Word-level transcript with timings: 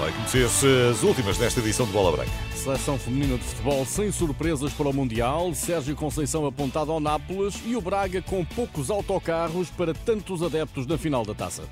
Vai 0.00 0.10
conhecer-se 0.12 0.66
as 0.90 1.02
últimas 1.02 1.36
desta 1.36 1.60
edição 1.60 1.84
de 1.84 1.92
Bola 1.92 2.10
Branca. 2.10 2.30
Seleção 2.54 2.98
feminina 2.98 3.36
de 3.36 3.44
futebol 3.44 3.84
sem 3.84 4.10
surpresas 4.10 4.72
para 4.72 4.88
o 4.88 4.94
Mundial, 4.94 5.52
Sérgio 5.54 5.94
Conceição 5.94 6.46
apontado 6.46 6.90
ao 6.90 6.98
Nápoles 6.98 7.60
e 7.66 7.76
o 7.76 7.82
Braga 7.82 8.22
com 8.22 8.42
poucos 8.42 8.90
autocarros 8.90 9.68
para 9.68 9.92
tantos 9.92 10.42
adeptos 10.42 10.86
na 10.86 10.96
final 10.96 11.22
da 11.22 11.34
taça. 11.34 11.64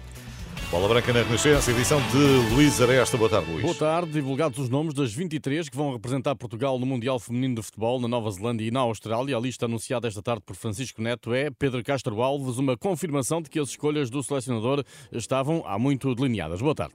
Bola 0.71 0.87
Branca 0.87 1.11
na 1.11 1.23
Renascença, 1.23 1.71
edição 1.71 1.99
de 2.11 2.55
Luís 2.55 2.79
Aresta. 2.83 3.17
Boa 3.17 3.31
tarde, 3.31 3.51
Luís. 3.51 3.63
Boa 3.63 3.75
tarde. 3.75 4.13
Divulgados 4.13 4.59
os 4.59 4.69
nomes 4.69 4.93
das 4.93 5.11
23 5.15 5.67
que 5.71 5.77
vão 5.77 5.95
representar 5.95 6.37
Portugal 6.37 6.79
no 6.79 6.85
Mundial 6.85 7.19
Feminino 7.19 7.55
de 7.55 7.63
Futebol 7.63 7.99
na 7.99 8.09
Nova 8.09 8.31
Zelândia 8.31 8.67
e 8.67 8.71
na 8.71 8.81
Austrália. 8.81 9.39
A 9.39 9.41
lista 9.41 9.65
anunciada 9.65 10.07
esta 10.07 10.21
tarde 10.21 10.43
por 10.45 10.55
Francisco 10.55 11.01
Neto 11.01 11.33
é 11.33 11.51
Pedro 11.51 11.83
Castro 11.83 12.21
Alves, 12.21 12.59
uma 12.59 12.77
confirmação 12.77 13.41
de 13.41 13.49
que 13.49 13.59
as 13.59 13.71
escolhas 13.71 14.11
do 14.11 14.23
selecionador 14.23 14.85
estavam 15.11 15.65
há 15.67 15.79
muito 15.79 16.15
delineadas. 16.15 16.61
Boa 16.61 16.75
tarde. 16.75 16.95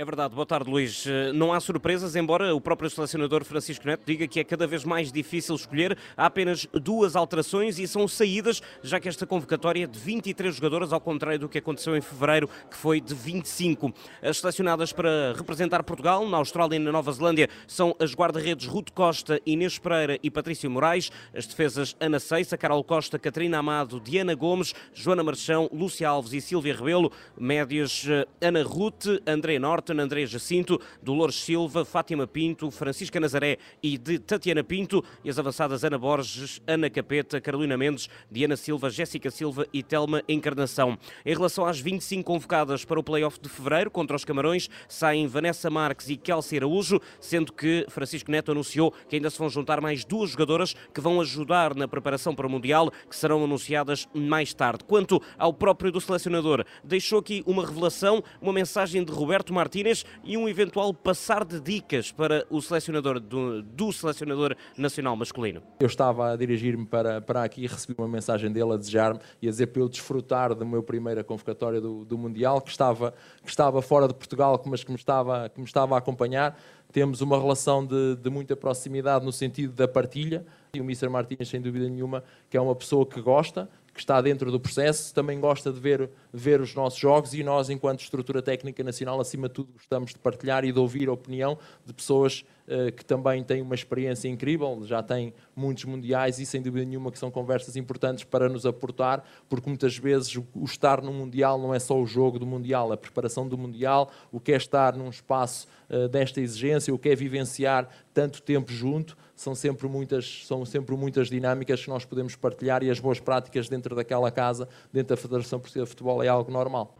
É 0.00 0.04
verdade. 0.04 0.32
Boa 0.32 0.46
tarde, 0.46 0.70
Luís. 0.70 1.04
Eh, 1.08 1.32
não 1.32 1.52
há 1.52 1.58
surpresas, 1.58 2.14
embora 2.14 2.54
o 2.54 2.60
próprio 2.60 2.88
selecionador 2.88 3.44
Francisco 3.44 3.84
Neto 3.84 4.04
diga 4.06 4.28
que 4.28 4.38
é 4.38 4.44
cada 4.44 4.64
vez 4.64 4.84
mais 4.84 5.10
difícil 5.10 5.56
escolher. 5.56 5.98
Há 6.16 6.26
apenas 6.26 6.68
duas 6.72 7.16
alterações 7.16 7.80
e 7.80 7.88
são 7.88 8.06
saídas, 8.06 8.62
já 8.80 9.00
que 9.00 9.08
esta 9.08 9.26
convocatória 9.26 9.82
é 9.82 9.86
de 9.88 9.98
23 9.98 10.54
jogadoras, 10.54 10.92
ao 10.92 11.00
contrário 11.00 11.40
do 11.40 11.48
que 11.48 11.58
aconteceu 11.58 11.96
em 11.96 12.00
fevereiro, 12.00 12.48
que 12.70 12.76
foi 12.76 13.00
de 13.00 13.12
25. 13.12 13.92
As 14.22 14.38
selecionadas 14.38 14.92
para 14.92 15.34
representar 15.36 15.82
Portugal 15.82 16.24
na 16.28 16.36
Austrália 16.36 16.76
e 16.76 16.78
na 16.78 16.92
Nova 16.92 17.10
Zelândia 17.10 17.48
são 17.66 17.92
as 17.98 18.14
guarda-redes 18.14 18.68
Ruth 18.68 18.90
Costa, 18.94 19.40
Inês 19.44 19.80
Pereira 19.80 20.16
e 20.22 20.30
Patrício 20.30 20.70
Moraes, 20.70 21.10
as 21.34 21.44
defesas 21.44 21.96
Ana 21.98 22.20
Seissa, 22.20 22.56
Carol 22.56 22.84
Costa, 22.84 23.18
Catarina 23.18 23.58
Amado, 23.58 23.98
Diana 23.98 24.36
Gomes, 24.36 24.72
Joana 24.94 25.24
Marchão, 25.24 25.68
Lúcia 25.72 26.08
Alves 26.08 26.32
e 26.34 26.40
Silvia 26.40 26.76
Rebelo, 26.76 27.10
médias 27.36 28.06
eh, 28.08 28.24
Ana 28.40 28.62
Ruth, 28.62 29.06
André 29.26 29.58
Norte, 29.58 29.87
Norton, 29.88 30.00
André 30.00 30.26
Jacinto, 30.26 30.80
Dolores 31.02 31.36
Silva, 31.36 31.84
Fátima 31.84 32.26
Pinto, 32.26 32.70
Francisca 32.70 33.18
Nazaré 33.18 33.58
e 33.82 33.96
de 33.96 34.18
Tatiana 34.18 34.62
Pinto, 34.62 35.04
e 35.24 35.30
as 35.30 35.38
avançadas 35.38 35.84
Ana 35.84 35.98
Borges, 35.98 36.60
Ana 36.66 36.90
Capeta, 36.90 37.40
Carolina 37.40 37.76
Mendes, 37.76 38.08
Diana 38.30 38.56
Silva, 38.56 38.90
Jéssica 38.90 39.30
Silva 39.30 39.66
e 39.72 39.82
Telma 39.82 40.22
Encarnação. 40.28 40.98
Em 41.24 41.32
relação 41.32 41.64
às 41.64 41.80
25 41.80 42.24
convocadas 42.24 42.84
para 42.84 43.00
o 43.00 43.02
play-off 43.02 43.40
de 43.40 43.48
fevereiro 43.48 43.90
contra 43.90 44.16
os 44.16 44.24
Camarões, 44.24 44.68
saem 44.88 45.26
Vanessa 45.26 45.70
Marques 45.70 46.08
e 46.08 46.16
Kelsey 46.16 46.58
Araújo, 46.58 47.00
sendo 47.20 47.52
que 47.52 47.86
Francisco 47.88 48.30
Neto 48.30 48.52
anunciou 48.52 48.92
que 49.08 49.16
ainda 49.16 49.30
se 49.30 49.38
vão 49.38 49.48
juntar 49.48 49.80
mais 49.80 50.04
duas 50.04 50.30
jogadoras 50.30 50.74
que 50.92 51.00
vão 51.00 51.20
ajudar 51.20 51.74
na 51.74 51.88
preparação 51.88 52.34
para 52.34 52.46
o 52.46 52.50
Mundial, 52.50 52.90
que 53.08 53.16
serão 53.16 53.44
anunciadas 53.44 54.06
mais 54.12 54.52
tarde. 54.52 54.84
Quanto 54.84 55.22
ao 55.38 55.52
próprio 55.52 55.92
do 55.92 56.00
selecionador, 56.00 56.64
deixou 56.84 57.18
aqui 57.18 57.42
uma 57.46 57.64
revelação, 57.64 58.22
uma 58.40 58.52
mensagem 58.52 59.04
de 59.04 59.12
Roberto 59.12 59.52
Martins 59.52 59.77
Martínez 59.78 60.04
e 60.24 60.36
um 60.36 60.48
eventual 60.48 60.92
passar 60.92 61.44
de 61.44 61.60
dicas 61.60 62.10
para 62.10 62.44
o 62.50 62.60
selecionador 62.60 63.20
do, 63.20 63.62
do 63.62 63.92
selecionador 63.92 64.56
nacional 64.76 65.16
masculino. 65.16 65.62
Eu 65.80 65.86
estava 65.86 66.32
a 66.32 66.36
dirigir-me 66.36 66.84
para, 66.84 67.20
para 67.20 67.44
aqui 67.44 67.64
e 67.64 67.66
recebi 67.66 67.94
uma 67.98 68.08
mensagem 68.08 68.50
dele 68.50 68.72
a 68.72 68.76
desejar-me 68.76 69.20
e 69.40 69.48
a 69.48 69.50
dizer 69.50 69.68
para 69.68 69.82
eu 69.82 69.88
desfrutar 69.88 70.54
da 70.54 70.64
minha 70.64 70.82
primeira 70.82 71.22
convocatória 71.22 71.80
do, 71.80 72.04
do 72.04 72.18
Mundial, 72.18 72.60
que 72.60 72.70
estava, 72.70 73.14
que 73.42 73.50
estava 73.50 73.80
fora 73.80 74.08
de 74.08 74.14
Portugal, 74.14 74.60
mas 74.66 74.82
que 74.82 74.90
me 74.90 74.98
estava, 74.98 75.48
que 75.48 75.60
me 75.60 75.66
estava 75.66 75.94
a 75.94 75.98
acompanhar. 75.98 76.58
Temos 76.90 77.20
uma 77.20 77.38
relação 77.38 77.84
de, 77.84 78.16
de 78.16 78.30
muita 78.30 78.56
proximidade 78.56 79.24
no 79.24 79.32
sentido 79.32 79.74
da 79.74 79.86
partilha. 79.86 80.44
E 80.74 80.80
o 80.80 80.84
Mr. 80.84 81.08
Martins, 81.08 81.48
sem 81.48 81.60
dúvida 81.60 81.88
nenhuma, 81.88 82.22
que 82.50 82.56
é 82.56 82.60
uma 82.60 82.74
pessoa 82.74 83.06
que 83.06 83.20
gosta, 83.20 83.68
que 83.98 84.02
está 84.02 84.20
dentro 84.20 84.52
do 84.52 84.60
processo, 84.60 85.12
também 85.12 85.40
gosta 85.40 85.72
de 85.72 85.80
ver, 85.80 86.08
ver 86.32 86.60
os 86.60 86.72
nossos 86.72 87.00
jogos 87.00 87.34
e 87.34 87.42
nós, 87.42 87.68
enquanto 87.68 87.98
estrutura 87.98 88.40
técnica 88.40 88.84
nacional, 88.84 89.20
acima 89.20 89.48
de 89.48 89.54
tudo, 89.54 89.72
gostamos 89.72 90.12
de 90.12 90.20
partilhar 90.20 90.64
e 90.64 90.70
de 90.70 90.78
ouvir 90.78 91.08
a 91.08 91.12
opinião 91.12 91.58
de 91.84 91.92
pessoas 91.92 92.44
uh, 92.68 92.92
que 92.92 93.04
também 93.04 93.42
têm 93.42 93.60
uma 93.60 93.74
experiência 93.74 94.28
incrível, 94.28 94.82
já 94.84 95.02
têm 95.02 95.34
muitos 95.54 95.84
mundiais 95.84 96.38
e, 96.38 96.46
sem 96.46 96.62
dúvida 96.62 96.86
nenhuma, 96.86 97.10
que 97.10 97.18
são 97.18 97.28
conversas 97.28 97.74
importantes 97.74 98.22
para 98.22 98.48
nos 98.48 98.64
aportar, 98.64 99.24
porque 99.48 99.68
muitas 99.68 99.98
vezes 99.98 100.36
o, 100.36 100.64
estar 100.64 101.02
no 101.02 101.12
Mundial 101.12 101.58
não 101.58 101.74
é 101.74 101.80
só 101.80 102.00
o 102.00 102.06
jogo 102.06 102.38
do 102.38 102.46
Mundial, 102.46 102.92
a 102.92 102.96
preparação 102.96 103.48
do 103.48 103.58
Mundial, 103.58 104.12
o 104.30 104.38
que 104.38 104.52
é 104.52 104.56
estar 104.56 104.96
num 104.96 105.10
espaço 105.10 105.66
uh, 105.90 106.08
desta 106.08 106.40
exigência, 106.40 106.94
o 106.94 106.98
que 107.00 107.08
é 107.08 107.16
vivenciar 107.16 107.88
tanto 108.14 108.40
tempo 108.42 108.70
junto, 108.70 109.16
são 109.40 109.54
sempre 109.54 109.86
muitas, 109.88 110.44
são 110.44 110.64
sempre 110.64 110.96
muitas 110.96 111.28
dinâmicas 111.28 111.82
que 111.84 111.88
nós 111.88 112.04
podemos 112.04 112.34
partilhar 112.34 112.82
e 112.82 112.90
as 112.90 112.98
boas 112.98 113.20
práticas 113.20 113.68
dentro 113.68 113.94
daquela 113.94 114.30
casa, 114.32 114.68
dentro 114.92 115.14
da 115.14 115.20
Federação 115.20 115.60
Portuguesa 115.60 115.84
de 115.84 115.90
Futebol, 115.90 116.22
é 116.22 116.28
algo 116.28 116.50
normal. 116.50 116.96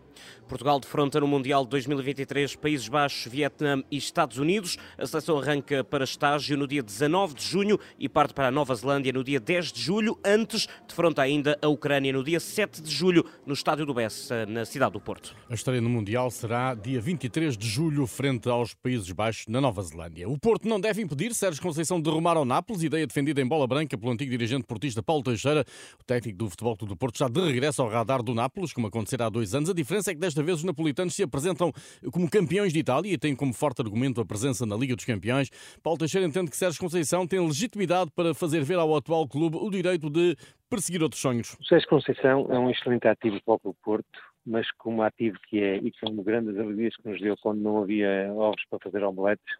Portugal 0.48 0.80
defronta 0.80 1.20
no 1.20 1.28
Mundial 1.28 1.62
de 1.64 1.70
2023 1.70 2.56
Países 2.56 2.88
Baixos, 2.88 3.30
Vietnã 3.30 3.84
e 3.90 3.98
Estados 3.98 4.38
Unidos. 4.38 4.78
A 4.96 5.06
seleção 5.06 5.38
arranca 5.38 5.84
para 5.84 6.04
estágio 6.04 6.56
no 6.56 6.66
dia 6.66 6.82
19 6.82 7.34
de 7.34 7.44
junho 7.44 7.78
e 7.98 8.08
parte 8.08 8.32
para 8.32 8.48
a 8.48 8.50
Nova 8.50 8.74
Zelândia 8.74 9.12
no 9.12 9.22
dia 9.22 9.38
10 9.38 9.70
de 9.72 9.82
julho. 9.82 10.18
Antes, 10.24 10.66
defronta 10.88 11.20
ainda 11.20 11.58
a 11.60 11.68
Ucrânia 11.68 12.14
no 12.14 12.24
dia 12.24 12.40
7 12.40 12.80
de 12.80 12.90
julho 12.90 13.26
no 13.44 13.52
Estádio 13.52 13.84
do 13.84 13.92
Bessa, 13.92 14.46
na 14.46 14.64
cidade 14.64 14.94
do 14.94 15.00
Porto. 15.00 15.36
A 15.50 15.54
estreia 15.54 15.82
no 15.82 15.90
Mundial 15.90 16.30
será 16.30 16.74
dia 16.74 16.98
23 16.98 17.54
de 17.54 17.68
julho, 17.68 18.06
frente 18.06 18.48
aos 18.48 18.72
Países 18.72 19.12
Baixos, 19.12 19.46
na 19.48 19.60
Nova 19.60 19.82
Zelândia. 19.82 20.26
O 20.28 20.38
Porto 20.38 20.66
não 20.66 20.80
deve 20.80 21.02
impedir 21.02 21.34
Sérgio 21.34 21.60
Conceição 21.60 22.00
de 22.00 22.08
rumar 22.08 22.38
ao 22.38 22.46
Nápoles, 22.46 22.82
ideia 22.82 23.06
defendida 23.06 23.38
em 23.42 23.46
bola 23.46 23.66
branca 23.66 23.98
pelo 23.98 24.10
antigo 24.10 24.30
dirigente 24.30 24.64
portista 24.64 25.02
Paulo 25.02 25.22
Teixeira. 25.22 25.62
O 26.00 26.04
técnico 26.04 26.38
do 26.38 26.48
Futebol 26.48 26.74
do 26.74 26.96
Porto 26.96 27.16
está 27.16 27.28
de 27.28 27.40
regresso 27.40 27.82
ao 27.82 27.90
radar 27.90 28.22
do 28.22 28.34
Nápoles, 28.34 28.72
como 28.72 28.86
acontecerá 28.86 29.26
há 29.26 29.28
dois 29.28 29.54
anos. 29.54 29.68
A 29.68 29.74
diferença 29.74 30.10
é 30.10 30.14
que 30.14 30.20
desta 30.20 30.37
vez 30.42 30.58
os 30.58 30.64
napolitanos 30.64 31.14
se 31.14 31.22
apresentam 31.22 31.72
como 32.12 32.30
campeões 32.30 32.72
de 32.72 32.78
Itália 32.78 33.12
e 33.12 33.18
têm 33.18 33.34
como 33.34 33.52
forte 33.52 33.80
argumento 33.80 34.20
a 34.20 34.24
presença 34.24 34.64
na 34.66 34.76
Liga 34.76 34.94
dos 34.94 35.04
Campeões. 35.04 35.50
Paulo 35.82 35.98
Teixeira 35.98 36.26
entende 36.26 36.50
que 36.50 36.56
Sérgio 36.56 36.80
Conceição 36.80 37.26
tem 37.26 37.40
legitimidade 37.40 38.10
para 38.14 38.34
fazer 38.34 38.62
ver 38.62 38.78
ao 38.78 38.96
atual 38.96 39.26
clube 39.28 39.56
o 39.56 39.70
direito 39.70 40.10
de 40.10 40.36
perseguir 40.68 41.02
outros 41.02 41.20
sonhos. 41.20 41.56
O 41.60 41.64
Sérgio 41.64 41.88
Conceição 41.88 42.46
é 42.50 42.58
um 42.58 42.70
excelente 42.70 43.08
ativo 43.08 43.40
para 43.44 43.58
o 43.62 43.74
Porto, 43.82 44.18
mas 44.44 44.70
como 44.72 45.02
ativo 45.02 45.38
que 45.48 45.60
é, 45.60 45.76
e 45.76 45.92
são 45.98 46.14
grandes 46.16 46.58
alegrias 46.58 46.96
que 46.96 47.08
nos 47.08 47.20
deu 47.20 47.36
quando 47.38 47.60
não 47.60 47.82
havia 47.82 48.32
ovos 48.32 48.62
para 48.70 48.78
fazer 48.78 49.02
omeletes, 49.04 49.54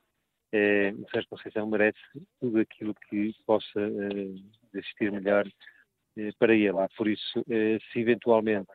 é, 0.52 0.92
o 0.92 1.06
Sérgio 1.10 1.28
Conceição 1.30 1.66
merece 1.66 1.98
tudo 2.40 2.58
aquilo 2.58 2.94
que 3.08 3.34
possa 3.46 3.80
é, 3.80 4.78
existir 4.78 5.12
melhor 5.12 5.46
é, 6.16 6.30
para 6.38 6.54
ele. 6.54 6.72
Por 6.96 7.08
isso, 7.08 7.44
é, 7.50 7.78
se 7.92 8.00
eventualmente 8.00 8.68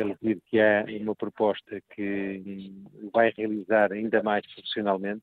ele 0.00 0.16
vir 0.20 0.40
que 0.46 0.60
há 0.60 0.84
uma 1.00 1.14
proposta 1.14 1.80
que 1.94 2.72
vai 3.12 3.32
realizar 3.36 3.92
ainda 3.92 4.22
mais 4.22 4.44
profissionalmente, 4.52 5.22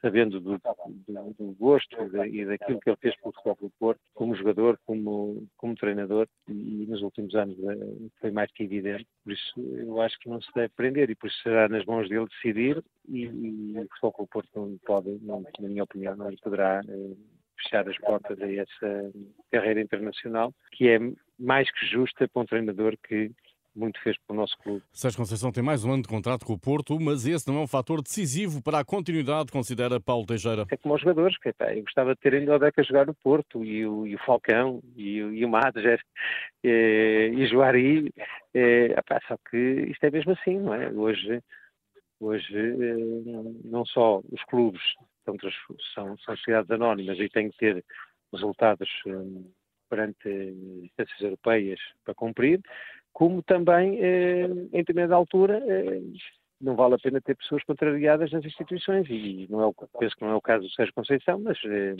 sabendo 0.00 0.40
do, 0.40 0.56
do, 0.58 1.34
do 1.36 1.52
gosto 1.58 1.96
e 2.26 2.44
daquilo 2.44 2.80
que 2.80 2.90
ele 2.90 2.96
fez 3.00 3.16
pelo 3.16 3.32
Futebol 3.32 3.72
Porto, 3.78 4.00
como 4.14 4.36
jogador, 4.36 4.78
como, 4.86 5.46
como 5.56 5.74
treinador, 5.74 6.28
e 6.48 6.86
nos 6.88 7.02
últimos 7.02 7.34
anos 7.34 7.58
eh, 7.58 8.08
foi 8.20 8.30
mais 8.30 8.52
que 8.52 8.62
evidente. 8.62 9.06
Por 9.24 9.32
isso, 9.32 9.60
eu 9.76 10.00
acho 10.00 10.18
que 10.20 10.28
não 10.28 10.40
se 10.40 10.48
deve 10.54 10.72
prender 10.76 11.10
e 11.10 11.16
por 11.16 11.28
isso 11.28 11.42
será 11.42 11.68
nas 11.68 11.84
mãos 11.86 12.08
dele 12.08 12.26
decidir 12.26 12.82
e, 13.08 13.24
e 13.24 13.78
o 13.78 13.88
Futebol 14.00 14.28
Porto 14.28 14.48
não 14.54 14.78
pode, 14.86 15.10
não, 15.22 15.44
na 15.58 15.68
minha 15.68 15.82
opinião, 15.82 16.14
não 16.16 16.32
poderá 16.36 16.80
eh, 16.88 17.16
fechar 17.62 17.88
as 17.88 17.98
portas 17.98 18.40
a 18.40 18.52
essa 18.52 19.12
carreira 19.50 19.80
internacional, 19.80 20.52
que 20.72 20.88
é 20.88 20.98
mais 21.38 21.70
que 21.72 21.86
justa 21.86 22.28
para 22.28 22.42
um 22.42 22.46
treinador 22.46 22.96
que 23.08 23.32
muito 23.74 24.00
fez 24.02 24.16
para 24.26 24.34
o 24.34 24.36
nosso 24.36 24.56
clube. 24.58 24.82
Sérgio 24.92 25.18
Conceição 25.18 25.50
tem 25.50 25.62
mais 25.62 25.84
um 25.84 25.92
ano 25.92 26.02
de 26.02 26.08
contrato 26.08 26.44
com 26.44 26.52
o 26.52 26.58
Porto, 26.58 26.98
mas 27.00 27.26
esse 27.26 27.46
não 27.48 27.58
é 27.58 27.60
um 27.62 27.66
fator 27.66 28.02
decisivo 28.02 28.62
para 28.62 28.78
a 28.78 28.84
continuidade, 28.84 29.50
considera 29.50 30.00
Paulo 30.00 30.26
Teixeira. 30.26 30.64
É 30.70 30.76
como 30.76 30.94
os 30.94 31.00
jogadores, 31.00 31.36
que, 31.38 31.52
pá, 31.52 31.74
eu 31.74 31.82
gostava 31.82 32.14
de 32.14 32.20
ter 32.20 32.34
ainda 32.34 32.54
o 32.54 32.58
Deca 32.58 32.82
jogar 32.82 33.06
no 33.06 33.14
Porto, 33.14 33.64
e 33.64 33.86
o, 33.86 34.06
e 34.06 34.14
o 34.14 34.18
Falcão, 34.24 34.80
e, 34.96 35.16
e 35.16 35.44
o 35.44 35.56
é, 35.56 35.98
é, 36.64 37.28
e 37.34 37.44
o 37.44 37.48
Joari, 37.48 38.12
é, 38.54 39.02
pá, 39.02 39.20
só 39.26 39.36
que 39.50 39.56
isto 39.56 40.04
é 40.04 40.10
mesmo 40.10 40.32
assim, 40.32 40.58
não 40.58 40.74
é? 40.74 40.90
Hoje, 40.90 41.42
hoje 42.20 42.56
é, 42.56 42.94
não 43.64 43.84
só 43.84 44.22
os 44.30 44.42
clubes 44.44 44.82
são, 45.24 45.36
são, 45.94 46.16
são 46.18 46.36
sociedades 46.36 46.70
anónimas 46.70 47.18
e 47.18 47.28
têm 47.28 47.50
que 47.50 47.58
ter 47.58 47.84
resultados 48.32 48.88
perante 49.88 50.28
instâncias 50.82 51.20
europeias 51.20 51.78
para 52.04 52.14
cumprir, 52.14 52.60
como 53.14 53.42
também, 53.44 53.96
eh, 54.02 54.44
em 54.72 54.78
determinada 54.78 55.14
altura, 55.14 55.62
eh, 55.66 56.02
não 56.60 56.74
vale 56.74 56.96
a 56.96 56.98
pena 56.98 57.20
ter 57.20 57.36
pessoas 57.36 57.62
contrariadas 57.62 58.32
nas 58.32 58.44
instituições, 58.44 59.06
e 59.08 59.46
não 59.48 59.62
é 59.62 59.66
o, 59.66 59.74
penso 59.98 60.16
que 60.16 60.24
não 60.24 60.32
é 60.32 60.34
o 60.34 60.42
caso 60.42 60.64
do 60.64 60.70
Sérgio 60.72 60.92
Conceição, 60.94 61.38
mas 61.38 61.56
eh, 61.64 61.94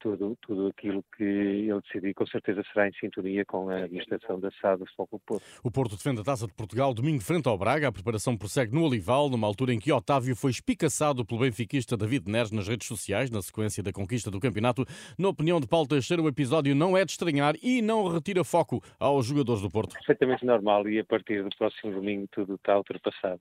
tudo, 0.00 0.36
tudo 0.40 0.66
aquilo 0.68 1.04
que 1.16 1.22
ele 1.22 1.80
decidir, 1.82 2.14
com 2.14 2.26
certeza 2.26 2.62
será 2.72 2.88
em 2.88 2.92
sintonia 2.94 3.44
com 3.44 3.68
a 3.68 3.84
administração 3.84 4.40
da 4.40 4.50
SAD 4.60 4.80
do 4.80 4.86
Futebol 4.86 5.20
Porto. 5.24 5.44
O 5.62 5.70
Porto 5.70 5.96
defende 5.96 6.20
a 6.20 6.24
Taça 6.24 6.46
de 6.46 6.54
Portugal 6.54 6.92
domingo 6.92 7.22
frente 7.22 7.48
ao 7.48 7.56
Braga. 7.56 7.88
A 7.88 7.92
preparação 7.92 8.36
prossegue 8.36 8.74
no 8.74 8.84
Olival, 8.84 9.28
numa 9.28 9.46
altura 9.46 9.72
em 9.72 9.78
que 9.78 9.92
Otávio 9.92 10.34
foi 10.34 10.50
espicaçado 10.50 11.24
pelo 11.24 11.40
benfiquista 11.40 11.96
David 11.96 12.28
Neres 12.30 12.50
nas 12.50 12.66
redes 12.66 12.88
sociais, 12.88 13.30
na 13.30 13.42
sequência 13.42 13.82
da 13.82 13.92
conquista 13.92 14.30
do 14.30 14.40
campeonato. 14.40 14.84
Na 15.18 15.28
opinião 15.28 15.60
de 15.60 15.68
Paulo 15.68 15.86
Teixeira, 15.86 16.22
o 16.22 16.28
episódio 16.28 16.74
não 16.74 16.96
é 16.96 17.04
de 17.04 17.12
estranhar 17.12 17.54
e 17.62 17.82
não 17.82 18.08
retira 18.08 18.42
foco 18.42 18.82
aos 18.98 19.26
jogadores 19.26 19.62
do 19.62 19.70
Porto. 19.70 19.92
Perfeitamente 19.92 20.44
normal 20.44 20.88
e 20.88 20.98
a 20.98 21.04
partir 21.04 21.44
do 21.44 21.50
próximo 21.56 21.92
domingo 21.92 22.26
tudo 22.32 22.54
está 22.54 22.76
ultrapassado, 22.76 23.40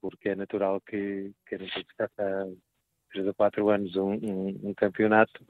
porque 0.00 0.30
é 0.30 0.36
natural 0.36 0.80
que, 0.80 1.32
que 1.46 1.56
a 1.56 1.58
gente 1.58 1.78
está 1.78 2.08
há 2.18 2.46
3 3.12 3.26
ou 3.26 3.34
4 3.34 3.68
anos 3.70 3.96
um, 3.96 4.12
um, 4.12 4.60
um 4.64 4.74
campeonato 4.74 5.44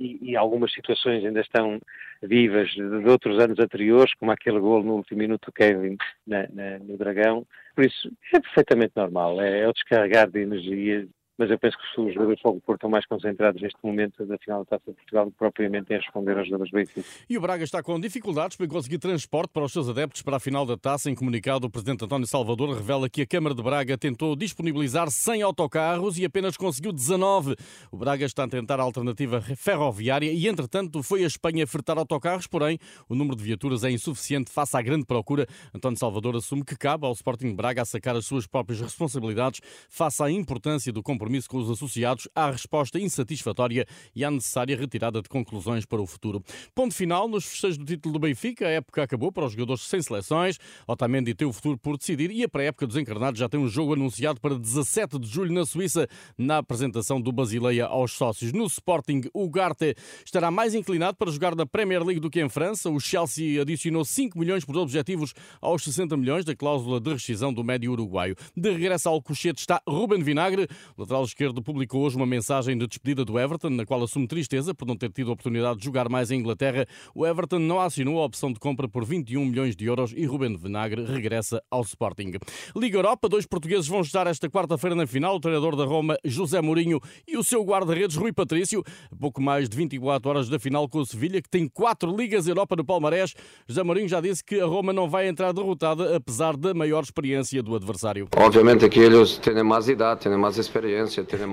e, 0.00 0.36
algumas 0.36 0.72
situações 0.72 1.24
ainda 1.24 1.40
estão 1.40 1.78
vivas 2.22 2.70
de, 2.70 2.76
de, 2.76 3.08
outros 3.08 3.38
anos 3.38 3.58
anteriores, 3.58 4.14
como 4.14 4.30
aquele 4.30 4.58
gol 4.58 4.82
no 4.82 4.94
último 4.94 5.18
minuto 5.18 5.46
do 5.46 5.52
Kevin 5.52 5.96
na, 6.26 6.48
na, 6.52 6.78
no 6.78 6.96
Dragão. 6.96 7.46
Por 7.74 7.84
isso, 7.84 8.10
é 8.32 8.40
perfeitamente 8.40 8.92
normal, 8.96 9.40
é, 9.40 9.60
é 9.60 9.68
o 9.68 9.72
descarregar 9.72 10.30
de 10.30 10.40
energia 10.40 11.06
mas 11.40 11.50
eu 11.50 11.58
penso 11.58 11.74
que 11.78 12.00
os 12.02 12.12
jogadores 12.12 12.38
do 12.42 12.60
Porto 12.60 12.74
estão 12.74 12.90
mais 12.90 13.06
concentrados 13.06 13.62
neste 13.62 13.78
momento 13.82 14.26
da 14.26 14.36
final 14.36 14.58
da 14.58 14.76
Taça 14.76 14.90
de 14.90 14.96
Portugal 14.96 15.24
do 15.24 15.30
que 15.30 15.38
propriamente 15.38 15.90
em 15.90 15.96
responder 15.96 16.36
aos 16.36 16.46
jogadores 16.46 16.70
do 16.70 16.76
Benfica. 16.76 17.08
E 17.30 17.38
o 17.38 17.40
Braga 17.40 17.64
está 17.64 17.82
com 17.82 17.98
dificuldades 17.98 18.58
para 18.58 18.68
conseguir 18.68 18.98
transporte 18.98 19.50
para 19.50 19.64
os 19.64 19.72
seus 19.72 19.88
adeptos 19.88 20.20
para 20.20 20.36
a 20.36 20.40
final 20.40 20.66
da 20.66 20.76
Taça. 20.76 21.10
Em 21.10 21.14
comunicado, 21.14 21.66
o 21.66 21.70
Presidente 21.70 22.04
António 22.04 22.26
Salvador 22.26 22.76
revela 22.76 23.08
que 23.08 23.22
a 23.22 23.26
Câmara 23.26 23.54
de 23.54 23.62
Braga 23.62 23.96
tentou 23.96 24.36
disponibilizar 24.36 25.10
100 25.10 25.40
autocarros 25.40 26.18
e 26.18 26.26
apenas 26.26 26.58
conseguiu 26.58 26.92
19. 26.92 27.56
O 27.90 27.96
Braga 27.96 28.26
está 28.26 28.44
a 28.44 28.48
tentar 28.48 28.78
a 28.78 28.82
alternativa 28.82 29.40
ferroviária 29.40 30.30
e, 30.30 30.46
entretanto, 30.46 31.02
foi 31.02 31.24
a 31.24 31.26
Espanha 31.26 31.66
fretar 31.66 31.96
autocarros, 31.96 32.46
porém, 32.46 32.78
o 33.08 33.14
número 33.14 33.34
de 33.34 33.42
viaturas 33.42 33.82
é 33.82 33.90
insuficiente 33.90 34.50
face 34.50 34.76
à 34.76 34.82
grande 34.82 35.06
procura. 35.06 35.46
António 35.74 35.98
Salvador 35.98 36.36
assume 36.36 36.66
que 36.66 36.76
cabe 36.76 37.06
ao 37.06 37.12
Sporting 37.12 37.54
Braga 37.54 37.80
a 37.80 37.86
sacar 37.86 38.14
as 38.14 38.26
suas 38.26 38.46
próprias 38.46 38.82
responsabilidades 38.82 39.62
face 39.88 40.22
à 40.22 40.30
importância 40.30 40.92
do 40.92 41.02
compromisso 41.02 41.29
compromisso 41.30 41.48
com 41.48 41.58
os 41.58 41.70
associados, 41.70 42.28
há 42.34 42.50
resposta 42.50 42.98
insatisfatória 42.98 43.86
e 44.14 44.24
há 44.24 44.30
necessária 44.30 44.76
retirada 44.76 45.22
de 45.22 45.28
conclusões 45.28 45.86
para 45.86 46.02
o 46.02 46.06
futuro. 46.06 46.42
Ponto 46.74 46.92
final 46.92 47.28
nos 47.28 47.44
festejos 47.44 47.78
do 47.78 47.84
título 47.84 48.14
do 48.14 48.18
Benfica. 48.18 48.66
A 48.66 48.70
época 48.70 49.02
acabou 49.02 49.30
para 49.30 49.46
os 49.46 49.52
jogadores 49.52 49.82
sem 49.82 50.02
seleções. 50.02 50.58
Otamendi 50.88 51.34
tem 51.34 51.46
o 51.46 51.52
futuro 51.52 51.78
por 51.78 51.96
decidir 51.96 52.32
e 52.32 52.42
a 52.42 52.48
pré-época 52.48 52.86
dos 52.86 52.96
encarnados 52.96 53.38
já 53.38 53.48
tem 53.48 53.60
um 53.60 53.68
jogo 53.68 53.92
anunciado 53.92 54.40
para 54.40 54.58
17 54.58 55.20
de 55.20 55.28
julho 55.28 55.52
na 55.52 55.64
Suíça, 55.64 56.08
na 56.36 56.58
apresentação 56.58 57.20
do 57.20 57.30
Basileia 57.30 57.86
aos 57.86 58.12
sócios. 58.12 58.52
No 58.52 58.66
Sporting, 58.66 59.22
o 59.32 59.48
Garte 59.48 59.94
estará 60.24 60.50
mais 60.50 60.74
inclinado 60.74 61.16
para 61.16 61.30
jogar 61.30 61.54
na 61.54 61.64
Premier 61.64 62.02
League 62.02 62.20
do 62.20 62.30
que 62.30 62.40
em 62.40 62.48
França. 62.48 62.90
O 62.90 62.98
Chelsea 62.98 63.62
adicionou 63.62 64.04
5 64.04 64.36
milhões 64.36 64.64
por 64.64 64.76
objetivos 64.76 65.32
aos 65.60 65.84
60 65.84 66.16
milhões 66.16 66.44
da 66.44 66.56
cláusula 66.56 67.00
de 67.00 67.12
rescisão 67.12 67.52
do 67.52 67.62
médio 67.62 67.92
uruguaio. 67.92 68.34
De 68.56 68.70
regresso 68.70 69.08
ao 69.08 69.22
Cochete 69.22 69.60
está 69.60 69.80
Ruben 69.86 70.22
Vinagre, 70.22 70.66
lateral 70.98 71.19
lateral 71.20 71.24
esquerdo 71.24 71.62
publicou 71.62 72.02
hoje 72.02 72.16
uma 72.16 72.26
mensagem 72.26 72.76
de 72.76 72.86
despedida 72.86 73.24
do 73.24 73.38
Everton, 73.38 73.70
na 73.70 73.84
qual 73.84 74.02
assume 74.02 74.26
tristeza 74.26 74.74
por 74.74 74.86
não 74.86 74.96
ter 74.96 75.10
tido 75.10 75.30
a 75.30 75.34
oportunidade 75.34 75.78
de 75.78 75.84
jogar 75.84 76.08
mais 76.08 76.30
em 76.30 76.38
Inglaterra. 76.38 76.86
O 77.14 77.26
Everton 77.26 77.58
não 77.58 77.80
assinou 77.80 78.20
a 78.20 78.24
opção 78.24 78.52
de 78.52 78.58
compra 78.58 78.88
por 78.88 79.04
21 79.04 79.44
milhões 79.44 79.76
de 79.76 79.84
euros 79.84 80.12
e 80.16 80.24
Ruben 80.24 80.56
Vinagre 80.56 81.04
regressa 81.04 81.62
ao 81.70 81.82
Sporting. 81.82 82.32
Liga 82.76 82.98
Europa, 82.98 83.28
dois 83.28 83.46
portugueses 83.46 83.86
vão 83.86 84.00
estar 84.00 84.26
esta 84.26 84.48
quarta-feira 84.48 84.96
na 84.96 85.06
final, 85.06 85.36
o 85.36 85.40
treinador 85.40 85.76
da 85.76 85.84
Roma, 85.84 86.16
José 86.24 86.60
Mourinho, 86.60 87.00
e 87.26 87.36
o 87.36 87.44
seu 87.44 87.62
guarda-redes, 87.62 88.16
Rui 88.16 88.32
Patrício. 88.32 88.82
Pouco 89.18 89.40
mais 89.40 89.68
de 89.68 89.76
24 89.76 90.30
horas 90.30 90.48
da 90.48 90.58
final 90.58 90.88
com 90.88 90.98
o 90.98 91.06
Sevilha, 91.06 91.42
que 91.42 91.48
tem 91.48 91.68
quatro 91.68 92.14
Ligas 92.16 92.46
Europa 92.46 92.76
no 92.76 92.84
palmarés. 92.84 93.34
José 93.68 93.82
Mourinho 93.82 94.08
já 94.08 94.20
disse 94.20 94.44
que 94.44 94.60
a 94.60 94.66
Roma 94.66 94.92
não 94.92 95.08
vai 95.08 95.28
entrar 95.28 95.52
derrotada, 95.52 96.16
apesar 96.16 96.56
da 96.56 96.72
maior 96.72 97.02
experiência 97.02 97.62
do 97.62 97.74
adversário. 97.74 98.28
Obviamente 98.36 98.88
que 98.88 99.00
eles 99.00 99.38
têm 99.38 99.62
mais 99.62 99.88
idade, 99.88 100.20
têm 100.20 100.36
mais 100.36 100.56
experiência 100.56 100.99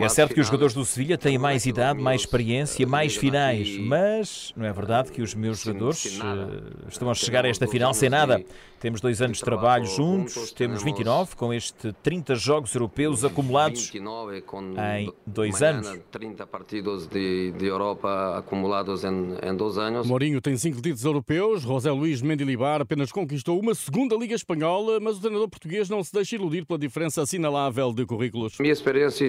é 0.02 0.10
certo 0.10 0.34
que 0.34 0.42
os 0.42 0.48
jogadores 0.48 0.74
do 0.74 0.86
Sevilha 0.86 1.18
têm 1.18 1.38
mais 1.38 1.66
idade, 1.66 2.00
mais 2.00 2.22
experiência, 2.22 2.86
mais 2.86 3.16
finais, 3.16 3.78
mas 3.80 4.54
não 4.56 4.66
é 4.66 4.74
verdade 4.74 5.12
que 5.12 5.22
os 5.22 5.34
meus 5.34 5.62
jogadores 5.62 6.20
uh, 6.20 6.88
estão 6.90 7.10
a 7.10 7.14
chegar 7.14 7.46
a 7.46 7.50
esta 7.50 7.68
final 7.68 7.94
sem 7.94 8.10
nada. 8.10 8.44
Temos 8.80 9.02
dois 9.02 9.22
anos 9.22 9.40
de 9.40 9.44
trabalho 9.44 9.86
juntos, 9.86 10.52
temos 10.52 10.84
29 10.84 11.36
com 11.36 11.52
este 11.52 11.92
30 12.04 12.36
jogos 12.36 12.76
europeus 12.76 13.24
acumulados 13.24 13.92
em 13.94 15.14
dois 15.26 15.64
anos. 15.64 16.00
30 16.12 16.46
partidos 16.46 17.08
de, 17.08 17.54
Europa 17.60 18.38
acumulados 18.38 19.04
em 19.04 19.56
dois 19.56 19.78
anos. 19.78 20.06
Mourinho 20.06 20.40
tem 20.40 20.56
cinco 20.58 20.78
títulos 20.78 21.04
europeus, 21.04 21.64
José 21.64 21.92
Luís 21.92 22.22
Mendilibar 22.22 22.82
apenas 22.82 23.12
conquistou 23.12 23.60
uma 23.60 23.74
segunda 23.74 24.16
Liga 24.16 24.36
Espanhola, 24.36 25.00
mas 25.00 25.18
o 25.18 25.22
treinador 25.22 25.50
português 25.50 25.90
não 25.90 26.04
se 26.04 26.14
deixa 26.14 26.36
iludir 26.36 26.66
pela 26.66 26.78
diferença 26.78 27.22
assinalável 27.22 27.92
de 27.92 28.06
currículos. 28.06 28.58
Minha 28.60 28.74
experiência 28.74 29.26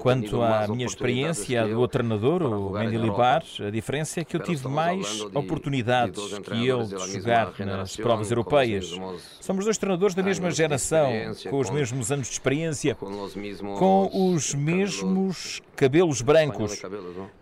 Quanto 0.00 0.42
à 0.42 0.66
minha 0.68 0.86
experiência 0.86 1.66
do 1.66 1.88
treinador, 1.88 2.42
o 2.42 2.70
Mendilibar, 2.70 3.42
a 3.60 3.70
diferença 3.70 4.20
é 4.20 4.24
que 4.24 4.36
eu 4.36 4.40
tive 4.40 4.68
mais 4.68 5.20
oportunidades 5.34 6.22
que 6.38 6.68
ele 6.68 6.84
de 6.84 7.12
jogar 7.12 7.52
nas 7.58 7.96
provas 7.96 8.30
europeias. 8.30 8.94
Somos 9.40 9.64
dois 9.64 9.78
treinadores 9.78 10.14
da 10.14 10.22
mesma 10.22 10.50
geração, 10.50 11.10
com 11.50 11.58
os 11.58 11.70
mesmos 11.70 12.12
anos 12.12 12.28
de 12.28 12.32
experiência, 12.32 12.94
com 12.94 14.10
os 14.34 14.54
mesmos 14.54 15.60
cabelos 15.76 16.22
brancos. 16.22 16.82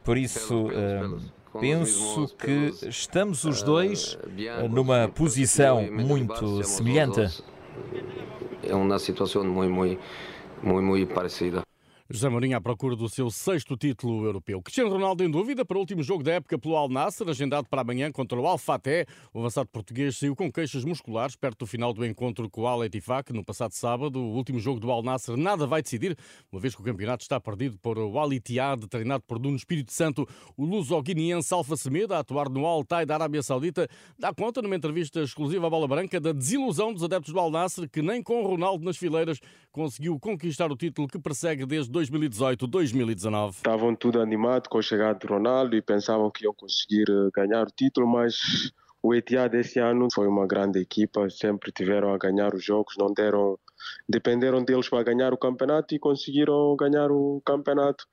Por 0.05 0.17
isso, 0.17 0.69
penso 1.61 2.35
que 2.39 2.73
estamos 2.89 3.45
os 3.45 3.63
dois 3.63 4.19
numa 4.71 5.09
posição 5.09 5.83
muito 5.91 6.65
semelhante 6.65 7.43
é 8.63 8.75
uma 8.75 8.99
situação 8.99 9.45
muito, 9.45 9.73
muito, 9.73 10.01
muito, 10.63 10.83
muito 10.83 11.15
parecida. 11.15 11.63
José 12.15 12.29
Mourinho 12.29 12.59
à 12.59 12.61
procura 12.61 12.95
do 12.95 13.09
seu 13.09 13.31
sexto 13.31 13.75
título 13.75 14.27
europeu. 14.27 14.61
Cristiano 14.61 14.91
Ronaldo 14.91 15.25
em 15.25 15.31
dúvida 15.31 15.65
para 15.65 15.79
o 15.79 15.81
último 15.81 16.03
jogo 16.03 16.23
da 16.23 16.33
época 16.33 16.59
pelo 16.59 16.77
Al 16.77 16.91
Nassr, 16.91 17.27
agendado 17.27 17.67
para 17.71 17.81
amanhã 17.81 18.13
contra 18.13 18.39
o 18.39 18.47
Al 18.47 18.59
Fateh. 18.59 19.07
O 19.33 19.39
avançado 19.39 19.71
português 19.71 20.19
saiu 20.19 20.37
com 20.37 20.53
queixas 20.53 20.85
musculares 20.85 21.37
perto 21.37 21.61
do 21.61 21.67
final 21.67 21.95
do 21.95 22.05
encontro 22.05 22.51
com 22.51 22.61
o 22.61 22.67
Al 22.67 22.85
Etifak 22.85 23.33
no 23.33 23.43
passado 23.43 23.73
sábado. 23.73 24.21
O 24.21 24.35
último 24.35 24.59
jogo 24.59 24.79
do 24.79 24.93
Al 24.93 25.03
Nassr 25.03 25.39
nada 25.39 25.67
vai 25.67 25.81
decidir, 25.81 26.15
uma 26.53 26.61
vez 26.61 26.75
que 26.75 26.83
o 26.83 26.85
campeonato 26.85 27.23
está 27.23 27.41
perdido 27.41 27.79
por 27.79 27.99
o 27.99 28.19
Al 28.19 28.31
Ittihad, 28.31 28.87
treinado 28.89 29.25
por 29.27 29.41
Nuno 29.41 29.57
Espírito 29.57 29.91
Santo. 29.91 30.29
O 30.55 30.67
luso-guineense 30.67 31.55
Alfa 31.55 31.79
Semedo, 31.79 32.13
a 32.13 32.19
atuar 32.19 32.51
no 32.51 32.67
Al 32.67 32.85
Tai 32.85 33.07
da 33.07 33.15
Arábia 33.15 33.43
Saudita, 33.43 33.89
dá 34.19 34.35
conta 34.35 34.61
numa 34.61 34.77
entrevista 34.77 35.23
exclusiva 35.23 35.67
à 35.67 35.71
Bola 35.71 35.89
Branca 35.89 36.21
da 36.21 36.33
desilusão 36.33 36.93
dos 36.93 37.05
adeptos 37.05 37.33
do 37.33 37.41
Al 37.41 37.51
Nassr, 37.51 37.89
que 37.89 38.03
nem 38.03 38.23
com 38.23 38.45
Ronaldo 38.45 38.85
nas 38.85 38.99
fileiras 38.99 39.41
conseguiu 39.71 40.21
conquistar 40.21 40.71
o 40.71 40.77
título 40.77 41.09
que 41.09 41.19
persegue 41.19 41.65
desde 41.65 42.02
2018-2019. 42.11 43.51
Estavam 43.57 43.95
tudo 43.95 44.21
animados 44.21 44.69
com 44.69 44.79
a 44.79 44.83
chegada 44.83 45.19
de 45.19 45.27
Ronaldo 45.27 45.77
e 45.77 45.83
pensavam 45.83 46.31
que 46.31 46.45
iam 46.45 46.55
conseguir 46.55 47.05
eh, 47.09 47.31
ganhar 47.35 47.67
o 47.67 47.71
título, 47.71 48.07
mas 48.07 48.73
o 49.03 49.15
Etihad 49.15 49.55
esse 49.55 49.79
ano 49.79 50.09
foi 50.13 50.29
uma 50.29 50.47
grande 50.47 50.79
equipa, 50.81 51.29
sempre 51.29 51.73
tiveram 51.73 52.15
a 52.15 52.19
ganhar 52.19 52.55
os 52.55 52.65
jogos, 52.65 52.95
não 52.97 53.13
deram, 53.13 53.59
dependeram 54.09 54.65
deles 54.65 54.89
para 54.89 55.03
ganhar 55.03 55.33
o 55.33 55.39
campeonato 55.39 55.95
e 55.95 55.99
conseguiram 55.99 56.77
ganhar 56.77 57.11
o 57.11 57.43
campeonato. 57.45 58.07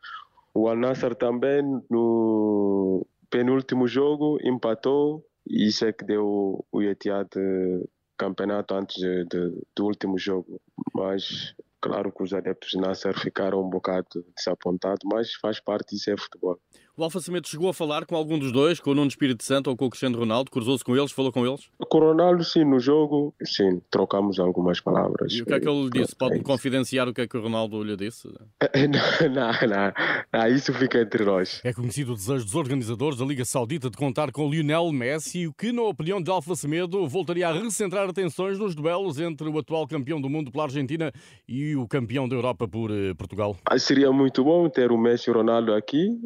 O 0.53 0.67
Al 0.67 0.75
Nassr 0.75 1.13
também 1.15 1.61
no 1.89 3.05
penúltimo 3.29 3.87
jogo 3.87 4.39
empatou 4.43 5.23
e 5.47 5.67
isso 5.67 5.85
é 5.85 5.93
que 5.93 6.03
deu 6.03 6.65
o 6.71 6.81
Etihad 6.81 7.29
eh, 7.35 7.83
campeonato 8.17 8.73
antes 8.75 8.97
de, 8.97 9.25
de, 9.25 9.61
do 9.75 9.85
último 9.85 10.17
jogo, 10.17 10.59
mas 10.93 11.55
Claro 11.81 12.11
que 12.11 12.23
os 12.23 12.33
adeptos 12.33 12.71
de 12.71 12.77
Nasser 12.77 13.17
ficaram 13.17 13.61
um 13.61 13.69
bocado 13.69 14.25
desapontados, 14.35 14.99
mas 15.05 15.33
faz 15.35 15.61
parte 15.61 15.95
disso 15.95 16.11
é 16.11 16.17
futebol. 16.17 16.59
O 16.99 17.03
Alfa 17.05 17.21
Semedo 17.21 17.47
chegou 17.47 17.69
a 17.69 17.73
falar 17.73 18.05
com 18.05 18.13
algum 18.13 18.37
dos 18.37 18.51
dois, 18.51 18.77
com 18.77 18.91
o 18.91 18.93
Nuno 18.93 19.07
Espírito 19.07 19.41
Santo 19.41 19.69
ou 19.69 19.77
com 19.77 19.85
o 19.85 19.89
Cristiano 19.89 20.19
Ronaldo? 20.19 20.51
Cruzou-se 20.51 20.83
com 20.83 20.97
eles, 20.97 21.13
falou 21.13 21.31
com 21.31 21.47
eles? 21.47 21.69
Com 21.87 21.97
o 21.97 22.01
Ronaldo, 22.01 22.43
sim, 22.43 22.65
no 22.65 22.77
jogo, 22.77 23.33
sim, 23.41 23.81
trocamos 23.89 24.37
algumas 24.37 24.81
palavras. 24.81 25.31
E 25.31 25.41
o 25.41 25.45
que 25.45 25.53
é 25.53 25.61
que 25.61 25.69
ele 25.69 25.83
lhe 25.83 25.89
disse? 25.91 26.13
Pode-me 26.13 26.43
confidenciar 26.43 27.07
o 27.07 27.13
que 27.13 27.21
é 27.21 27.27
que 27.27 27.37
o 27.37 27.41
Ronaldo 27.41 27.81
lhe 27.83 27.95
disse? 27.95 28.27
não, 29.31 29.31
não, 29.31 29.93
não, 30.33 30.47
isso 30.49 30.73
fica 30.73 30.99
entre 30.99 31.23
nós. 31.23 31.61
É 31.63 31.71
conhecido 31.71 32.11
o 32.11 32.15
desejo 32.15 32.43
dos 32.43 32.55
organizadores 32.55 33.17
da 33.17 33.23
Liga 33.23 33.45
Saudita 33.45 33.89
de 33.89 33.95
contar 33.95 34.33
com 34.33 34.49
Lionel 34.49 34.91
Messi, 34.91 35.47
o 35.47 35.53
que, 35.53 35.71
na 35.71 35.83
opinião 35.83 36.21
de 36.21 36.29
Alfa 36.29 36.53
Semedo, 36.53 37.07
voltaria 37.07 37.47
a 37.47 37.53
recentrar 37.53 38.09
atenções 38.09 38.59
nos 38.59 38.75
duelos 38.75 39.21
entre 39.21 39.47
o 39.47 39.57
atual 39.57 39.87
campeão 39.87 40.19
do 40.19 40.29
mundo 40.29 40.51
pela 40.51 40.65
Argentina 40.65 41.13
e 41.47 41.77
o 41.77 41.87
campeão 41.87 42.27
da 42.27 42.35
Europa 42.35 42.67
por 42.67 42.91
eh, 42.91 43.13
Portugal. 43.13 43.55
Ah, 43.65 43.79
seria 43.79 44.11
muito 44.11 44.43
bom 44.43 44.67
ter 44.67 44.91
o 44.91 44.97
Messi 44.97 45.29
e 45.29 45.31
o 45.31 45.37
Ronaldo 45.37 45.73
aqui. 45.73 46.19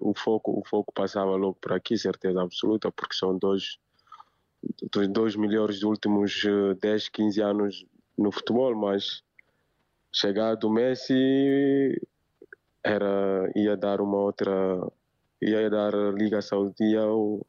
O 0.00 0.14
foco, 0.14 0.58
o 0.58 0.64
foco 0.64 0.92
passava 0.92 1.36
logo 1.36 1.54
por 1.60 1.72
aqui, 1.72 1.96
certeza 1.96 2.42
absoluta, 2.42 2.90
porque 2.90 3.14
são 3.14 3.36
dois 3.36 3.78
dos 4.92 5.08
dois 5.08 5.36
melhores 5.36 5.76
dos 5.76 5.84
últimos 5.84 6.42
10, 6.80 7.06
eh, 7.06 7.10
15 7.12 7.42
anos 7.42 7.86
no 8.16 8.32
futebol, 8.32 8.74
mas 8.74 9.22
chegado 10.12 10.64
o 10.64 10.70
Messi 10.70 12.00
era 12.82 13.50
ia 13.54 13.76
dar 13.76 14.00
uma 14.00 14.18
outra 14.18 14.52
ia 15.40 15.68
dar 15.68 15.92
Liga 16.14 16.40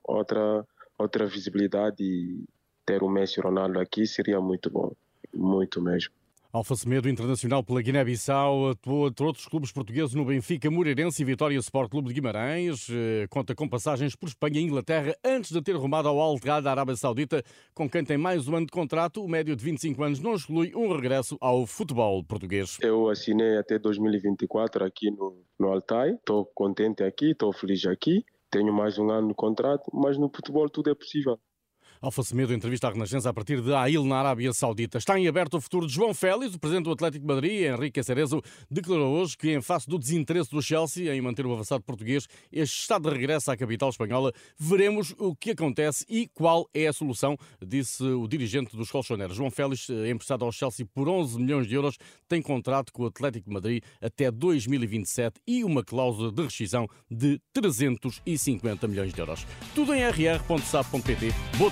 outra 0.04 0.66
outra 0.98 1.26
visibilidade 1.26 2.04
e 2.04 2.44
ter 2.86 3.04
o 3.04 3.10
Messi 3.10 3.40
e 3.40 3.42
o 3.42 3.44
Ronaldo 3.44 3.80
aqui 3.80 4.06
seria 4.06 4.40
muito 4.42 4.70
bom, 4.70 4.92
muito 5.34 5.82
mesmo. 5.82 6.14
Alfa 6.58 6.76
Semedo, 6.76 7.08
internacional 7.08 7.64
pela 7.64 7.84
Guiné-Bissau, 7.84 8.72
atuou 8.72 9.08
entre 9.08 9.24
outros 9.24 9.46
clubes 9.46 9.72
portugueses 9.72 10.16
no 10.16 10.26
Benfica, 10.26 10.72
Moreirense 10.72 11.22
e 11.22 11.26
Vitória 11.26 11.56
Sport 11.60 11.92
Clube 11.92 12.08
de 12.08 12.16
Guimarães. 12.16 12.88
Eh, 12.90 13.28
conta 13.30 13.54
com 13.54 13.70
passagens 13.70 14.16
por 14.16 14.28
Espanha 14.28 14.60
e 14.60 14.64
Inglaterra 14.64 15.16
antes 15.24 15.52
de 15.52 15.62
ter 15.62 15.76
rumado 15.76 16.08
ao 16.08 16.20
Al 16.20 16.40
da 16.40 16.72
Arábia 16.72 16.96
Saudita, 16.96 17.44
com 17.76 17.88
quem 17.88 18.04
tem 18.04 18.18
mais 18.18 18.48
um 18.48 18.56
ano 18.56 18.66
de 18.66 18.72
contrato. 18.72 19.24
O 19.24 19.30
médio 19.30 19.56
de 19.56 19.64
25 19.64 20.04
anos 20.04 20.20
não 20.20 20.34
exclui 20.34 20.74
um 20.76 20.92
regresso 20.92 21.38
ao 21.40 21.68
futebol 21.68 22.24
português. 22.24 22.80
Eu 22.82 23.08
assinei 23.08 23.58
até 23.58 23.78
2024 23.78 24.84
aqui 24.84 25.12
no, 25.12 25.40
no 25.60 25.68
Altai. 25.68 26.14
Estou 26.14 26.44
contente 26.56 27.04
aqui, 27.04 27.34
estou 27.34 27.54
feliz 27.54 27.86
aqui. 27.86 28.26
Tenho 28.50 28.74
mais 28.74 28.98
um 28.98 29.12
ano 29.12 29.28
de 29.28 29.36
contrato, 29.36 29.92
mas 29.94 30.18
no 30.18 30.28
futebol 30.28 30.68
tudo 30.68 30.90
é 30.90 30.96
possível. 30.96 31.40
Alfa 32.02 32.24
Semedo 32.24 32.54
entrevista 32.54 32.88
à 32.88 32.92
Renascença 32.92 33.30
a 33.30 33.34
partir 33.34 33.62
de 33.62 33.74
Ail, 33.74 34.04
na 34.04 34.18
Arábia 34.18 34.54
Saudita. 34.54 34.98
Está 34.98 35.18
em 35.18 35.28
aberto 35.28 35.58
o 35.58 35.62
futuro 35.62 35.88
de 35.88 35.94
João 35.94 36.14
Félix. 36.14 36.54
O 36.54 36.60
presidente 36.60 36.86
do 36.86 36.92
Atlético 36.92 37.26
de 37.26 37.34
Madrid, 37.34 37.62
Henrique 37.64 38.04
Cerezo, 38.04 38.42
declarou 38.70 39.16
hoje 39.16 39.38
que, 39.38 39.52
em 39.52 39.62
face 39.62 39.88
do 39.88 39.98
desinteresse 39.98 40.52
do 40.52 40.62
Chelsea 40.62 41.14
em 41.14 41.22
manter 41.22 41.46
o 41.46 41.54
avançado 41.54 41.84
português, 41.84 42.28
este 42.52 42.82
está 42.82 43.00
de 43.00 43.10
regresso 43.10 43.50
à 43.52 43.58
capital 43.58 43.90
espanhola. 43.90 44.32
Veremos 44.58 45.16
o 45.18 45.36
que 45.36 45.52
acontece 45.52 46.06
e 46.10 46.28
qual 46.28 46.70
é 46.74 46.88
a 46.88 46.94
solução, 46.94 47.36
disse 47.66 48.04
o 48.04 48.28
dirigente 48.28 48.76
dos 48.76 48.92
colchoneiros. 48.92 49.36
João 49.36 49.50
Félix, 49.50 49.90
eh, 49.90 50.10
emprestado 50.10 50.46
ao 50.46 50.52
Chelsea 50.52 50.86
por 50.86 51.10
11 51.10 51.40
milhões 51.40 51.68
de 51.68 51.76
euros, 51.76 51.98
tem 52.28 52.42
contrato 52.42 52.92
com 52.94 53.04
o 53.04 53.08
Atlético 53.08 53.50
de 53.50 53.54
Madrid 53.54 53.84
até 54.02 54.30
2027 54.30 55.40
e 55.48 55.64
uma 55.64 55.84
cláusula 55.84 56.32
de 56.32 56.44
rescisão 56.44 56.88
de 57.10 57.40
350 57.54 58.88
milhões 58.88 59.14
de 59.14 59.20
euros. 59.20 59.46
Tudo 59.74 59.94
em 59.94 60.02
rr.sap.pt. 60.02 61.34
Boa 61.58 61.72